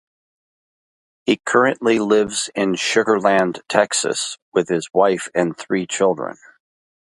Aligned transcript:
He 1.27 1.37
currently 1.45 1.99
lives 1.99 2.49
in 2.55 2.73
Sugar 2.73 3.19
Land, 3.19 3.61
Texas 3.69 4.39
with 4.51 4.67
his 4.67 4.89
wife 4.95 5.29
and 5.35 5.55
three 5.55 5.85
children. 5.85 6.37